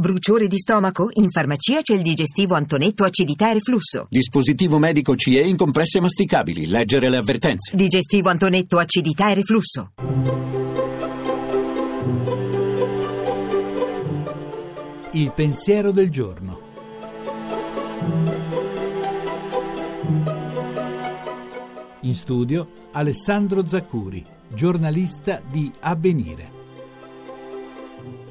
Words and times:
Bruciore 0.00 0.46
di 0.46 0.58
stomaco? 0.58 1.08
In 1.14 1.28
farmacia 1.28 1.80
c'è 1.80 1.92
il 1.92 2.02
digestivo 2.02 2.54
Antonetto 2.54 3.02
acidità 3.02 3.50
e 3.50 3.54
reflusso. 3.54 4.06
Dispositivo 4.08 4.78
medico 4.78 5.16
CE 5.16 5.40
in 5.40 5.56
compresse 5.56 5.98
masticabili. 5.98 6.68
Leggere 6.68 7.10
le 7.10 7.16
avvertenze. 7.16 7.74
Digestivo 7.74 8.28
Antonetto 8.28 8.78
acidità 8.78 9.28
e 9.30 9.34
reflusso. 9.34 9.94
Il 15.14 15.32
pensiero 15.32 15.90
del 15.90 16.10
giorno. 16.10 16.60
In 22.02 22.14
studio 22.14 22.68
Alessandro 22.92 23.66
Zaccuri, 23.66 24.24
giornalista 24.54 25.42
di 25.50 25.72
Avvenire. 25.80 26.57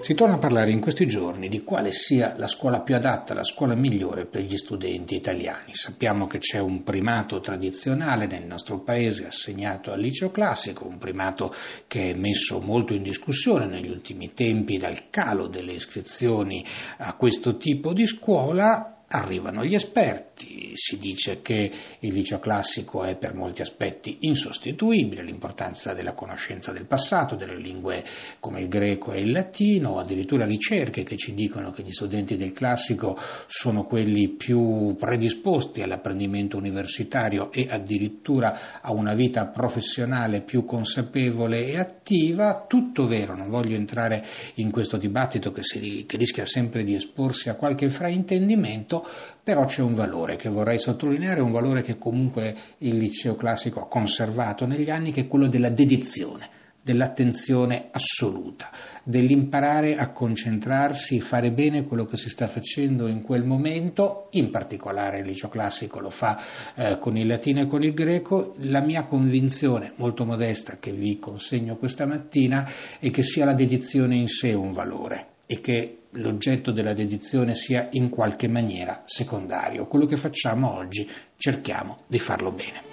Si 0.07 0.13
torna 0.13 0.35
a 0.35 0.37
parlare 0.37 0.71
in 0.71 0.79
questi 0.79 1.05
giorni 1.05 1.49
di 1.49 1.65
quale 1.65 1.91
sia 1.91 2.33
la 2.37 2.47
scuola 2.47 2.79
più 2.79 2.95
adatta, 2.95 3.33
la 3.33 3.43
scuola 3.43 3.75
migliore 3.75 4.25
per 4.25 4.39
gli 4.39 4.55
studenti 4.55 5.15
italiani. 5.15 5.73
Sappiamo 5.73 6.27
che 6.27 6.37
c'è 6.37 6.59
un 6.59 6.81
primato 6.81 7.41
tradizionale 7.41 8.25
nel 8.25 8.45
nostro 8.45 8.79
paese 8.79 9.27
assegnato 9.27 9.91
al 9.91 9.99
liceo 9.99 10.31
classico, 10.31 10.87
un 10.87 10.97
primato 10.97 11.53
che 11.87 12.11
è 12.11 12.13
messo 12.13 12.61
molto 12.61 12.93
in 12.93 13.03
discussione 13.03 13.65
negli 13.65 13.89
ultimi 13.89 14.31
tempi 14.31 14.77
dal 14.77 15.09
calo 15.09 15.47
delle 15.47 15.73
iscrizioni 15.73 16.63
a 16.99 17.13
questo 17.15 17.57
tipo 17.57 17.91
di 17.91 18.07
scuola 18.07 18.96
Arrivano 19.09 19.63
gli 19.63 19.73
esperti, 19.73 20.71
si 20.73 20.99
dice 20.99 21.41
che 21.41 21.71
il 21.99 22.13
liceo 22.13 22.39
classico 22.39 23.03
è 23.03 23.15
per 23.15 23.33
molti 23.33 23.61
aspetti 23.61 24.17
insostituibile, 24.21 25.23
l'importanza 25.23 25.93
della 25.93 26.11
conoscenza 26.11 26.73
del 26.73 26.85
passato, 26.85 27.35
delle 27.35 27.55
lingue 27.55 28.03
come 28.41 28.59
il 28.59 28.67
greco 28.67 29.13
e 29.13 29.21
il 29.21 29.31
latino, 29.31 29.97
addirittura 29.97 30.45
ricerche 30.45 31.03
che 31.03 31.15
ci 31.15 31.33
dicono 31.33 31.71
che 31.71 31.83
gli 31.83 31.91
studenti 31.91 32.35
del 32.35 32.51
classico 32.51 33.17
sono 33.45 33.85
quelli 33.85 34.27
più 34.27 34.95
predisposti 34.97 35.81
all'apprendimento 35.81 36.57
universitario 36.57 37.49
e 37.53 37.67
addirittura 37.69 38.81
a 38.81 38.91
una 38.91 39.13
vita 39.13 39.45
professionale 39.45 40.41
più 40.41 40.65
consapevole 40.65 41.65
e 41.65 41.79
attiva, 41.79 42.65
tutto 42.67 43.07
vero, 43.07 43.35
non 43.35 43.47
voglio 43.47 43.75
entrare 43.75 44.25
in 44.55 44.69
questo 44.69 44.97
dibattito 44.97 45.51
che, 45.51 45.63
si, 45.63 46.05
che 46.05 46.17
rischia 46.17 46.45
sempre 46.45 46.83
di 46.83 46.93
esporsi 46.93 47.49
a 47.49 47.55
qualche 47.55 47.89
fraintendimento, 47.89 48.95
però 49.43 49.65
c'è 49.65 49.81
un 49.81 49.93
valore 49.93 50.35
che 50.35 50.49
vorrei 50.49 50.79
sottolineare, 50.79 51.41
un 51.41 51.51
valore 51.51 51.81
che 51.81 51.97
comunque 51.97 52.55
il 52.79 52.97
liceo 52.97 53.35
classico 53.35 53.81
ha 53.81 53.87
conservato 53.87 54.65
negli 54.65 54.89
anni, 54.89 55.11
che 55.11 55.21
è 55.21 55.27
quello 55.27 55.47
della 55.47 55.69
dedizione 55.69 56.57
dell'attenzione 56.87 57.89
assoluta, 57.91 58.71
dell'imparare 59.03 59.97
a 59.97 60.13
concentrarsi, 60.13 61.19
fare 61.19 61.51
bene 61.51 61.83
quello 61.83 62.05
che 62.05 62.15
si 62.15 62.29
sta 62.29 62.47
facendo 62.47 63.07
in 63.07 63.21
quel 63.21 63.43
momento, 63.43 64.29
in 64.31 64.49
particolare 64.49 65.19
il 65.19 65.25
liceo 65.25 65.49
classico 65.49 65.99
lo 65.99 66.09
fa 66.09 66.41
eh, 66.75 66.97
con 66.97 67.17
il 67.17 67.27
latino 67.27 67.59
e 67.59 67.67
con 67.67 67.83
il 67.83 67.93
greco, 67.93 68.55
la 68.59 68.79
mia 68.79 69.03
convinzione 69.03 69.91
molto 69.97 70.23
modesta 70.23 70.77
che 70.79 70.93
vi 70.93 71.19
consegno 71.19 71.75
questa 71.75 72.05
mattina 72.05 72.65
è 72.99 73.11
che 73.11 73.21
sia 73.21 73.43
la 73.43 73.53
dedizione 73.53 74.15
in 74.15 74.29
sé 74.29 74.53
un 74.53 74.71
valore 74.71 75.35
e 75.47 75.59
che 75.59 76.01
l'oggetto 76.11 76.71
della 76.71 76.93
dedizione 76.93 77.55
sia 77.55 77.87
in 77.91 78.09
qualche 78.09 78.47
maniera 78.47 79.01
secondario. 79.05 79.87
Quello 79.87 80.05
che 80.05 80.17
facciamo 80.17 80.75
oggi 80.75 81.09
cerchiamo 81.37 81.97
di 82.05 82.19
farlo 82.19 82.51
bene. 82.51 82.83